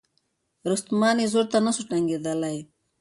رستمان 0.71 1.15
یې 1.21 1.27
زور 1.33 1.45
ته 1.51 1.57
نه 1.65 1.71
سوای 1.75 1.87
ټینګېدلای 1.89 2.57